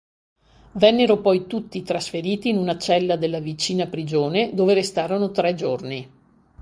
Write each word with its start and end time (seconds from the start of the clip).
Vennero 0.71 1.21
poi 1.21 1.45
tutti 1.45 1.83
trasferiti 1.83 2.49
in 2.49 2.57
una 2.57 2.75
cella 2.79 3.17
della 3.17 3.37
vicina 3.39 3.85
prigione 3.85 4.51
dove 4.51 4.73
restarono 4.73 5.29
tre 5.29 5.53
giorni. 5.53 6.09